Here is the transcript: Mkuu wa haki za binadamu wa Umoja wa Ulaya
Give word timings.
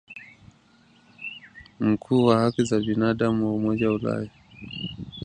Mkuu 1.79 2.25
wa 2.25 2.39
haki 2.39 2.63
za 2.63 2.79
binadamu 2.79 3.45
wa 3.45 3.53
Umoja 3.53 3.89
wa 3.89 3.95
Ulaya 3.95 4.29